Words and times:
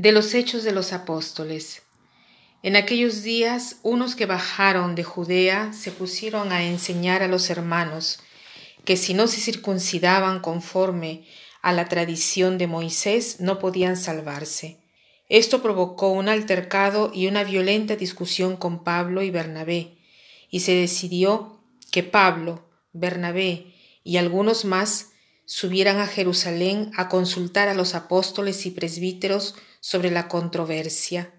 De 0.00 0.12
los 0.12 0.32
hechos 0.32 0.64
de 0.64 0.72
los 0.72 0.94
apóstoles. 0.94 1.82
En 2.62 2.74
aquellos 2.74 3.22
días 3.22 3.80
unos 3.82 4.16
que 4.16 4.24
bajaron 4.24 4.94
de 4.94 5.04
Judea 5.04 5.74
se 5.74 5.90
pusieron 5.92 6.52
a 6.52 6.64
enseñar 6.64 7.22
a 7.22 7.28
los 7.28 7.50
hermanos 7.50 8.18
que 8.86 8.96
si 8.96 9.12
no 9.12 9.26
se 9.26 9.42
circuncidaban 9.42 10.40
conforme 10.40 11.26
a 11.60 11.74
la 11.74 11.86
tradición 11.86 12.56
de 12.56 12.66
Moisés 12.66 13.40
no 13.40 13.58
podían 13.58 13.98
salvarse. 13.98 14.78
Esto 15.28 15.60
provocó 15.60 16.08
un 16.08 16.30
altercado 16.30 17.10
y 17.12 17.26
una 17.26 17.44
violenta 17.44 17.94
discusión 17.94 18.56
con 18.56 18.82
Pablo 18.82 19.20
y 19.20 19.28
Bernabé, 19.30 19.98
y 20.48 20.60
se 20.60 20.72
decidió 20.72 21.60
que 21.92 22.02
Pablo, 22.04 22.64
Bernabé 22.94 23.74
y 24.02 24.16
algunos 24.16 24.64
más 24.64 25.09
subieran 25.50 25.98
a 25.98 26.06
Jerusalén 26.06 26.92
a 26.94 27.08
consultar 27.08 27.66
a 27.66 27.74
los 27.74 27.96
apóstoles 27.96 28.66
y 28.66 28.70
presbíteros 28.70 29.56
sobre 29.80 30.12
la 30.12 30.28
controversia. 30.28 31.34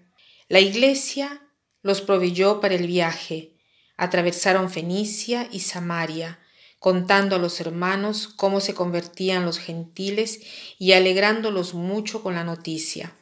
La 0.48 0.60
iglesia 0.60 1.48
los 1.80 2.02
proveyó 2.02 2.60
para 2.60 2.74
el 2.74 2.86
viaje. 2.86 3.56
Atravesaron 3.96 4.68
Fenicia 4.68 5.48
y 5.50 5.60
Samaria, 5.60 6.40
contando 6.78 7.36
a 7.36 7.38
los 7.38 7.58
hermanos 7.62 8.28
cómo 8.28 8.60
se 8.60 8.74
convertían 8.74 9.46
los 9.46 9.58
gentiles 9.58 10.40
y 10.78 10.92
alegrándolos 10.92 11.72
mucho 11.72 12.22
con 12.22 12.34
la 12.34 12.44
noticia. 12.44 13.16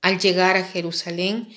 Al 0.00 0.20
llegar 0.20 0.56
a 0.56 0.62
Jerusalén, 0.62 1.48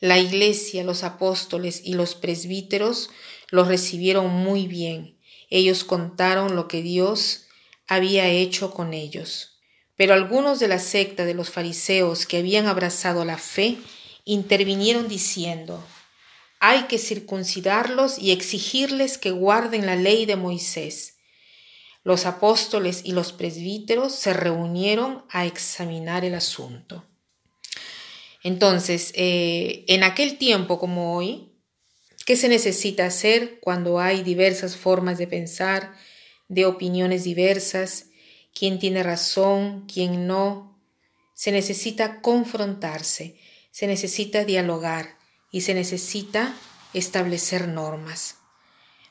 la 0.00 0.18
iglesia, 0.18 0.84
los 0.84 1.02
apóstoles 1.02 1.80
y 1.82 1.94
los 1.94 2.14
presbíteros 2.14 3.08
los 3.48 3.68
recibieron 3.68 4.28
muy 4.28 4.66
bien. 4.66 5.16
Ellos 5.48 5.82
contaron 5.82 6.56
lo 6.56 6.68
que 6.68 6.82
Dios 6.82 7.46
había 7.94 8.28
hecho 8.28 8.72
con 8.72 8.94
ellos. 8.94 9.60
Pero 9.96 10.14
algunos 10.14 10.58
de 10.58 10.68
la 10.68 10.78
secta 10.78 11.24
de 11.24 11.34
los 11.34 11.50
fariseos 11.50 12.26
que 12.26 12.38
habían 12.38 12.66
abrazado 12.66 13.24
la 13.24 13.38
fe 13.38 13.76
intervinieron 14.24 15.08
diciendo, 15.08 15.84
hay 16.58 16.84
que 16.84 16.98
circuncidarlos 16.98 18.18
y 18.18 18.30
exigirles 18.30 19.18
que 19.18 19.30
guarden 19.30 19.84
la 19.84 19.96
ley 19.96 20.26
de 20.26 20.36
Moisés. 20.36 21.18
Los 22.04 22.24
apóstoles 22.24 23.02
y 23.04 23.12
los 23.12 23.32
presbíteros 23.32 24.14
se 24.14 24.32
reunieron 24.32 25.24
a 25.28 25.44
examinar 25.44 26.24
el 26.24 26.34
asunto. 26.34 27.04
Entonces, 28.42 29.12
eh, 29.14 29.84
en 29.86 30.02
aquel 30.02 30.38
tiempo 30.38 30.78
como 30.78 31.16
hoy, 31.16 31.52
¿qué 32.26 32.36
se 32.36 32.48
necesita 32.48 33.06
hacer 33.06 33.60
cuando 33.60 34.00
hay 34.00 34.22
diversas 34.22 34.76
formas 34.76 35.18
de 35.18 35.26
pensar, 35.26 35.94
de 36.52 36.66
opiniones 36.66 37.24
diversas, 37.24 38.10
quién 38.54 38.78
tiene 38.78 39.02
razón, 39.02 39.86
quién 39.92 40.26
no. 40.26 40.78
Se 41.32 41.50
necesita 41.50 42.20
confrontarse, 42.20 43.38
se 43.70 43.86
necesita 43.86 44.44
dialogar 44.44 45.16
y 45.50 45.62
se 45.62 45.72
necesita 45.72 46.54
establecer 46.92 47.68
normas. 47.68 48.36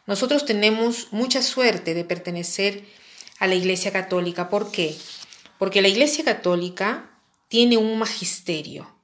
Nosotros 0.05 0.45
tenemos 0.45 1.07
mucha 1.11 1.41
suerte 1.41 1.95
de 1.95 2.05
pertenecer 2.05 2.85
a 3.39 3.47
la 3.47 3.55
Iglesia 3.55 3.91
Católica. 3.91 4.47
¿Por 4.47 4.71
qué? 4.71 4.95
Porque 5.57 5.81
la 5.81 5.87
Iglesia 5.87 6.23
Católica 6.23 7.19
tiene 7.47 7.77
un 7.77 7.97
magisterio. 7.97 8.95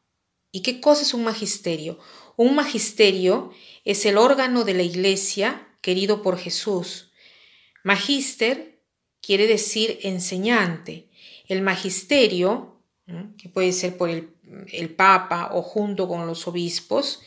¿Y 0.51 0.61
qué 0.61 0.79
cosa 0.79 1.01
es 1.01 1.15
un 1.15 1.23
magisterio? 1.23 1.97
Un 2.35 2.53
magisterio 2.53 3.51
es 3.83 4.05
el 4.05 4.15
órgano 4.15 4.63
de 4.63 4.75
la 4.75 4.83
Iglesia 4.83 5.67
querido 5.81 6.21
por 6.21 6.37
Jesús, 6.37 7.06
Magister 7.87 8.81
quiere 9.21 9.47
decir 9.47 9.99
enseñante. 10.03 11.07
El 11.47 11.61
magisterio, 11.61 12.81
que 13.37 13.47
puede 13.47 13.71
ser 13.71 13.95
por 13.95 14.09
el, 14.09 14.89
Papa 14.93 15.51
o 15.53 15.61
junto 15.61 16.09
con 16.09 16.27
los 16.27 16.49
obispos, 16.49 17.21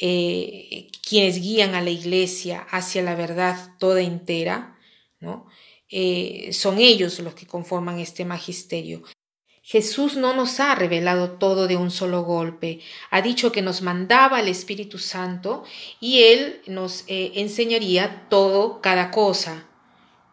eh, 0.00 0.88
quienes 1.06 1.42
guían 1.42 1.74
a 1.74 1.82
la 1.82 1.90
iglesia 1.90 2.66
hacia 2.70 3.02
la 3.02 3.14
verdad 3.14 3.74
toda 3.78 4.00
entera, 4.00 4.78
¿no? 5.20 5.46
Eh, 5.90 6.54
son 6.54 6.78
ellos 6.78 7.18
los 7.18 7.34
que 7.34 7.46
conforman 7.46 7.98
este 7.98 8.24
magisterio. 8.24 9.02
Jesús 9.62 10.16
no 10.16 10.34
nos 10.34 10.58
ha 10.58 10.74
revelado 10.74 11.32
todo 11.32 11.68
de 11.68 11.76
un 11.76 11.90
solo 11.90 12.22
golpe. 12.22 12.80
Ha 13.10 13.20
dicho 13.20 13.52
que 13.52 13.60
nos 13.60 13.82
mandaba 13.82 14.40
el 14.40 14.48
Espíritu 14.48 14.98
Santo 14.98 15.64
y 16.00 16.22
Él 16.22 16.62
nos 16.66 17.04
eh, 17.08 17.32
enseñaría 17.34 18.26
todo, 18.30 18.80
cada 18.80 19.10
cosa. 19.10 19.68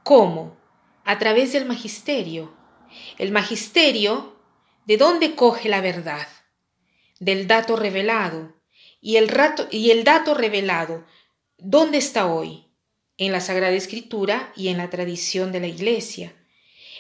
¿Cómo? 0.09 0.57
A 1.05 1.19
través 1.19 1.53
del 1.53 1.65
magisterio. 1.65 2.51
El 3.19 3.31
magisterio, 3.31 4.41
¿de 4.87 4.97
dónde 4.97 5.35
coge 5.35 5.69
la 5.69 5.81
verdad? 5.81 6.27
Del 7.19 7.45
dato 7.45 7.75
revelado. 7.75 8.55
Y 9.01 9.17
el, 9.17 9.27
rato, 9.27 9.67
y 9.69 9.91
el 9.91 10.03
dato 10.03 10.33
revelado, 10.33 11.05
¿dónde 11.59 11.99
está 11.99 12.25
hoy? 12.25 12.65
En 13.19 13.31
la 13.31 13.39
Sagrada 13.39 13.73
Escritura 13.73 14.51
y 14.55 14.69
en 14.69 14.77
la 14.77 14.89
tradición 14.89 15.51
de 15.51 15.59
la 15.59 15.67
Iglesia. 15.67 16.33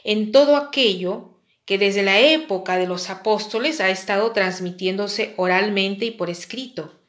En 0.03 0.31
todo 0.31 0.55
aquello 0.55 1.41
que 1.65 1.79
desde 1.79 2.03
la 2.03 2.19
época 2.19 2.77
de 2.77 2.85
los 2.85 3.09
apóstoles 3.09 3.81
ha 3.81 3.89
estado 3.89 4.33
transmitiéndose 4.33 5.33
oralmente 5.35 6.05
y 6.05 6.11
por 6.11 6.29
escrito. 6.29 7.01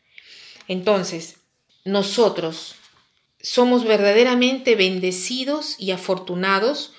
Entonces, 0.67 1.41
nosotros, 1.85 2.80
somos 3.43 3.85
verdaderamente 3.85 4.75
bendecidos 4.75 5.77
y 5.79 5.93
afortunados 5.93 6.93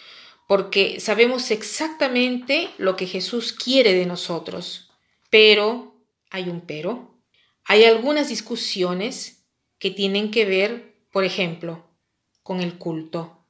porque 0.48 1.00
sabemos 1.00 1.52
exactamente 1.52 2.70
lo 2.78 2.96
que 2.96 3.08
Jesús 3.08 3.54
quiere 3.54 3.94
de 3.94 4.06
nosotros. 4.06 4.92
Pero, 5.30 5.96
hay 6.30 6.50
un 6.50 6.62
pero, 6.62 7.16
hay 7.64 7.86
algunas 7.86 8.28
discusiones 8.28 9.46
que 9.80 9.92
tienen 9.92 10.30
que 10.30 10.46
ver, 10.46 10.96
por 11.12 11.24
ejemplo, 11.24 11.86
con 12.44 12.60
el 12.60 12.78
culto. 12.78 13.46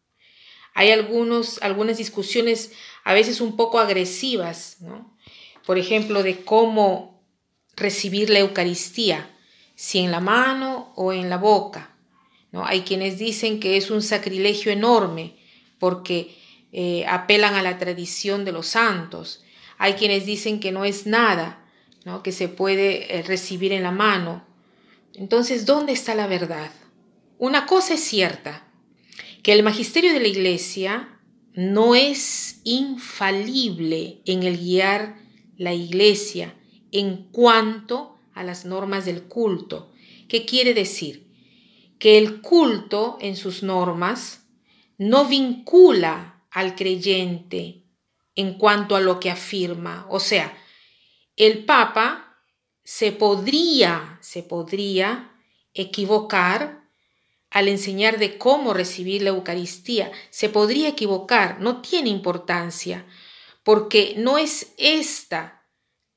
Hay 0.73 0.91
algunos, 0.91 1.61
algunas 1.63 1.97
discusiones 1.97 2.71
a 3.03 3.13
veces 3.13 3.41
un 3.41 3.57
poco 3.57 3.79
agresivas, 3.79 4.77
¿no? 4.81 5.17
Por 5.65 5.77
ejemplo, 5.77 6.23
de 6.23 6.43
cómo 6.43 7.23
recibir 7.75 8.29
la 8.29 8.39
Eucaristía, 8.39 9.35
si 9.75 9.99
en 9.99 10.11
la 10.11 10.19
mano 10.19 10.93
o 10.95 11.13
en 11.13 11.29
la 11.29 11.37
boca 11.37 11.90
hay 12.53 12.81
quienes 12.81 13.17
dicen 13.17 13.59
que 13.59 13.77
es 13.77 13.89
un 13.89 14.01
sacrilegio 14.01 14.71
enorme 14.71 15.35
porque 15.79 16.35
eh, 16.73 17.05
apelan 17.07 17.55
a 17.55 17.61
la 17.61 17.77
tradición 17.77 18.45
de 18.45 18.51
los 18.51 18.67
santos. 18.67 19.43
Hay 19.77 19.93
quienes 19.93 20.25
dicen 20.25 20.59
que 20.59 20.71
no 20.71 20.85
es 20.85 21.05
nada, 21.05 21.65
¿no? 22.05 22.23
que 22.23 22.31
se 22.31 22.47
puede 22.49 23.17
eh, 23.17 23.23
recibir 23.23 23.71
en 23.71 23.83
la 23.83 23.91
mano. 23.91 24.45
Entonces, 25.13 25.65
¿dónde 25.65 25.93
está 25.93 26.13
la 26.13 26.27
verdad? 26.27 26.71
Una 27.37 27.65
cosa 27.65 27.95
es 27.95 28.01
cierta, 28.01 28.67
que 29.43 29.53
el 29.53 29.63
magisterio 29.63 30.13
de 30.13 30.19
la 30.19 30.27
Iglesia 30.27 31.09
no 31.53 31.95
es 31.95 32.61
infalible 32.63 34.21
en 34.25 34.43
el 34.43 34.57
guiar 34.57 35.17
la 35.57 35.73
Iglesia 35.73 36.53
en 36.91 37.27
cuanto 37.31 38.17
a 38.33 38.43
las 38.43 38.65
normas 38.65 39.05
del 39.05 39.23
culto. 39.23 39.91
¿Qué 40.27 40.45
quiere 40.45 40.73
decir? 40.73 41.30
Que 42.01 42.17
el 42.17 42.41
culto 42.41 43.19
en 43.21 43.35
sus 43.35 43.61
normas 43.61 44.47
no 44.97 45.25
vincula 45.25 46.47
al 46.49 46.73
creyente 46.75 47.83
en 48.33 48.55
cuanto 48.55 48.95
a 48.95 49.01
lo 49.01 49.19
que 49.19 49.29
afirma. 49.29 50.07
O 50.09 50.19
sea, 50.19 50.51
el 51.35 51.63
Papa 51.63 52.39
se 52.83 53.11
podría, 53.11 54.17
se 54.19 54.41
podría 54.41 55.31
equivocar 55.75 56.89
al 57.51 57.67
enseñar 57.67 58.17
de 58.17 58.39
cómo 58.39 58.73
recibir 58.73 59.21
la 59.21 59.29
Eucaristía. 59.29 60.11
Se 60.31 60.49
podría 60.49 60.89
equivocar, 60.89 61.59
no 61.59 61.81
tiene 61.83 62.09
importancia, 62.09 63.05
porque 63.61 64.15
no 64.17 64.39
es 64.39 64.73
esta 64.79 65.67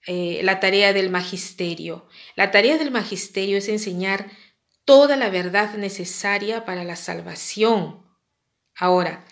eh, 0.07 0.41
la 0.45 0.61
tarea 0.61 0.95
del 0.95 1.11
magisterio. 1.11 2.09
La 2.37 2.51
tarea 2.51 2.79
del 2.79 2.91
magisterio 2.91 3.59
es 3.59 3.69
enseñar 3.69 4.31
toda 4.85 5.17
la 5.17 5.31
verdad 5.31 5.75
necesaria 5.75 6.65
para 6.65 6.85
la 6.85 6.97
salvación. 6.97 8.03
Ahora, 8.77 9.25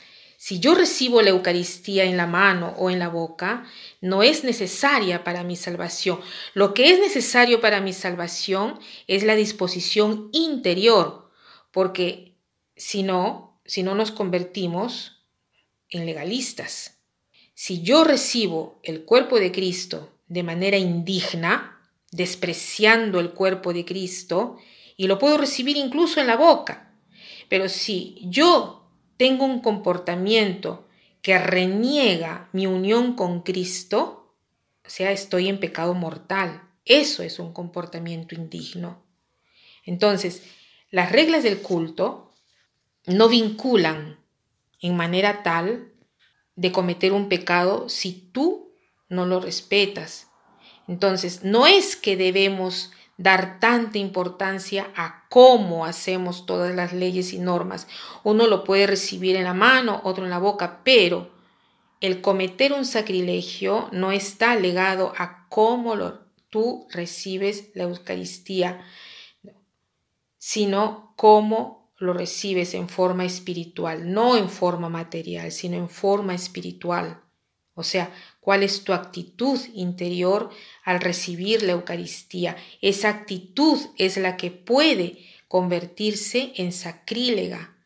si 0.44 0.58
yo 0.58 0.75
recibo 0.75 1.22
la 1.22 1.31
Eucaristía 1.31 2.04
en 2.04 2.16
la 2.16 2.26
mano 2.26 2.75
o 2.76 2.90
en 2.90 2.99
la 2.99 3.08
boca, 3.08 3.64
no 4.00 4.25
es 4.25 4.43
necesaria 4.43 5.22
para 5.22 5.44
mi 5.44 5.54
salvación. 5.54 6.20
Lo 6.54 6.75
que 6.75 6.90
es 6.90 6.99
necesario 6.99 7.60
para 7.60 7.81
mi 7.81 7.93
salvación 7.93 8.81
es 9.06 9.22
la 9.22 9.37
disposición 9.37 10.31
interior, 10.32 11.31
porque 11.70 12.34
si 12.76 13.05
no, 13.05 13.60
si 13.64 13.84
no 13.84 13.94
nos 13.94 14.10
convertimos 14.10 15.22
en 15.90 16.06
legalistas. 16.06 16.98
Si 17.55 17.82
yo 17.82 18.02
recibo 18.02 18.81
el 18.82 19.05
cuerpo 19.05 19.38
de 19.38 19.52
Cristo 19.52 20.10
de 20.26 20.43
manera 20.43 20.76
indigna, 20.76 21.78
despreciando 22.10 23.20
el 23.20 23.31
cuerpo 23.31 23.72
de 23.72 23.84
Cristo, 23.84 24.58
y 24.96 25.06
lo 25.06 25.18
puedo 25.18 25.38
recibir 25.38 25.76
incluso 25.76 26.20
en 26.20 26.26
la 26.26 26.36
boca. 26.36 26.94
Pero 27.48 27.68
si 27.68 28.18
yo 28.22 28.90
tengo 29.16 29.44
un 29.44 29.60
comportamiento 29.60 30.88
que 31.20 31.38
reniega 31.38 32.48
mi 32.52 32.66
unión 32.66 33.14
con 33.14 33.42
Cristo, 33.42 34.34
o 34.84 34.90
sea, 34.90 35.12
estoy 35.12 35.48
en 35.48 35.60
pecado 35.60 35.94
mortal. 35.94 36.68
Eso 36.84 37.22
es 37.22 37.38
un 37.38 37.52
comportamiento 37.52 38.34
indigno. 38.34 39.04
Entonces, 39.84 40.42
las 40.90 41.12
reglas 41.12 41.42
del 41.44 41.62
culto 41.62 42.34
no 43.06 43.28
vinculan 43.28 44.18
en 44.80 44.96
manera 44.96 45.42
tal 45.42 45.92
de 46.56 46.72
cometer 46.72 47.12
un 47.12 47.28
pecado 47.28 47.88
si 47.88 48.12
tú 48.32 48.74
no 49.08 49.26
lo 49.26 49.40
respetas. 49.40 50.28
Entonces, 50.88 51.44
no 51.44 51.66
es 51.66 51.96
que 51.96 52.16
debemos 52.16 52.90
dar 53.16 53.60
tanta 53.60 53.98
importancia 53.98 54.90
a 54.96 55.26
cómo 55.28 55.84
hacemos 55.84 56.46
todas 56.46 56.74
las 56.74 56.92
leyes 56.92 57.32
y 57.32 57.38
normas. 57.38 57.86
Uno 58.24 58.46
lo 58.46 58.64
puede 58.64 58.86
recibir 58.86 59.36
en 59.36 59.44
la 59.44 59.54
mano, 59.54 60.00
otro 60.04 60.24
en 60.24 60.30
la 60.30 60.38
boca, 60.38 60.80
pero 60.84 61.30
el 62.00 62.20
cometer 62.20 62.72
un 62.72 62.84
sacrilegio 62.84 63.88
no 63.92 64.10
está 64.10 64.56
legado 64.56 65.12
a 65.16 65.46
cómo 65.48 65.94
lo, 65.94 66.26
tú 66.50 66.86
recibes 66.90 67.70
la 67.74 67.84
Eucaristía, 67.84 68.84
sino 70.36 71.14
cómo 71.16 71.92
lo 71.98 72.12
recibes 72.12 72.74
en 72.74 72.88
forma 72.88 73.24
espiritual, 73.24 74.12
no 74.12 74.36
en 74.36 74.48
forma 74.48 74.88
material, 74.88 75.52
sino 75.52 75.76
en 75.76 75.88
forma 75.88 76.34
espiritual. 76.34 77.22
O 77.82 77.84
sea, 77.84 78.14
cuál 78.38 78.62
es 78.62 78.84
tu 78.84 78.93
actitud 78.93 79.61
interior 79.75 80.50
al 80.84 81.00
recibir 81.00 81.64
la 81.64 81.73
Eucaristía. 81.73 82.56
Esa 82.81 83.08
actitud 83.08 83.76
es 83.99 84.17
la 84.19 84.37
que 84.37 84.52
puede 84.52 85.19
convertirse 85.49 86.52
en 86.55 86.70
sacrílega, 86.70 87.76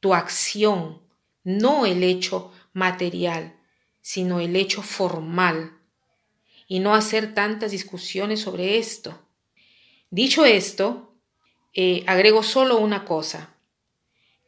tu 0.00 0.12
acción, 0.12 1.02
no 1.44 1.86
el 1.86 2.02
hecho 2.02 2.50
material, 2.72 3.54
sino 4.00 4.40
el 4.40 4.56
hecho 4.56 4.82
formal, 4.82 5.78
y 6.66 6.80
no 6.80 6.96
hacer 6.96 7.32
tantas 7.32 7.70
discusiones 7.70 8.40
sobre 8.40 8.78
esto. 8.78 9.16
Dicho 10.10 10.44
esto, 10.44 11.14
eh, 11.74 12.02
agrego 12.08 12.42
solo 12.42 12.78
una 12.78 13.04
cosa, 13.04 13.54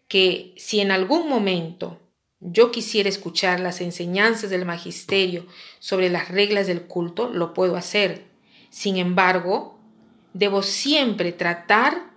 que 0.08 0.52
si 0.56 0.80
en 0.80 0.90
algún 0.90 1.28
momento 1.28 2.00
yo 2.40 2.70
quisiera 2.70 3.08
escuchar 3.08 3.60
las 3.60 3.80
enseñanzas 3.80 4.50
del 4.50 4.64
magisterio 4.64 5.46
sobre 5.78 6.10
las 6.10 6.28
reglas 6.28 6.66
del 6.66 6.82
culto, 6.82 7.30
lo 7.30 7.54
puedo 7.54 7.76
hacer. 7.76 8.24
Sin 8.70 8.96
embargo, 8.96 9.78
debo 10.34 10.62
siempre 10.62 11.32
tratar 11.32 12.10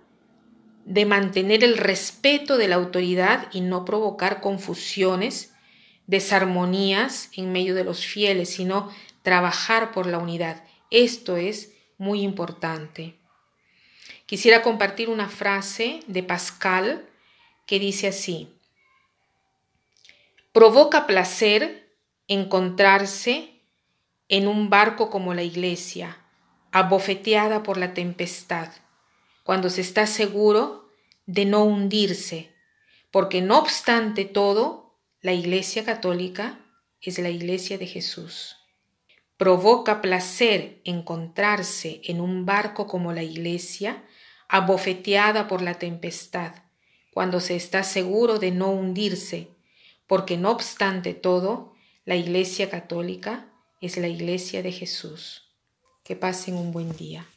de 0.84 1.06
mantener 1.06 1.64
el 1.64 1.78
respeto 1.78 2.58
de 2.58 2.68
la 2.68 2.76
autoridad 2.76 3.48
y 3.52 3.60
no 3.60 3.84
provocar 3.84 4.40
confusiones, 4.40 5.54
desarmonías 6.06 7.30
en 7.36 7.52
medio 7.52 7.74
de 7.74 7.84
los 7.84 8.04
fieles, 8.04 8.50
sino 8.50 8.90
trabajar 9.22 9.92
por 9.92 10.06
la 10.06 10.18
unidad. 10.18 10.64
Esto 10.90 11.36
es 11.36 11.72
muy 11.96 12.22
importante. 12.22 13.16
Quisiera 14.26 14.62
compartir 14.62 15.08
una 15.08 15.28
frase 15.28 16.00
de 16.06 16.22
Pascal 16.22 17.08
que 17.66 17.78
dice 17.78 18.08
así, 18.08 18.48
Provoca 20.52 21.06
placer 21.06 21.96
encontrarse 22.26 23.62
en 24.28 24.48
un 24.48 24.68
barco 24.68 25.08
como 25.08 25.32
la 25.32 25.44
iglesia, 25.44 26.18
abofeteada 26.72 27.62
por 27.62 27.76
la 27.76 27.94
tempestad, 27.94 28.68
cuando 29.44 29.70
se 29.70 29.80
está 29.80 30.08
seguro 30.08 30.88
de 31.26 31.44
no 31.44 31.62
hundirse, 31.62 32.52
porque 33.12 33.42
no 33.42 33.60
obstante 33.60 34.24
todo, 34.24 34.98
la 35.20 35.32
iglesia 35.34 35.84
católica 35.84 36.58
es 37.00 37.20
la 37.20 37.30
iglesia 37.30 37.78
de 37.78 37.86
Jesús. 37.86 38.56
Provoca 39.36 40.00
placer 40.00 40.80
encontrarse 40.84 42.00
en 42.02 42.20
un 42.20 42.44
barco 42.44 42.88
como 42.88 43.12
la 43.12 43.22
iglesia, 43.22 44.04
abofeteada 44.48 45.46
por 45.46 45.62
la 45.62 45.74
tempestad, 45.74 46.54
cuando 47.12 47.38
se 47.38 47.54
está 47.54 47.84
seguro 47.84 48.40
de 48.40 48.50
no 48.50 48.72
hundirse, 48.72 49.59
porque 50.10 50.36
no 50.36 50.50
obstante 50.50 51.14
todo, 51.14 51.72
la 52.04 52.16
Iglesia 52.16 52.68
Católica 52.68 53.54
es 53.80 53.96
la 53.96 54.08
Iglesia 54.08 54.60
de 54.60 54.72
Jesús. 54.72 55.54
Que 56.02 56.16
pasen 56.16 56.56
un 56.56 56.72
buen 56.72 56.96
día. 56.96 57.28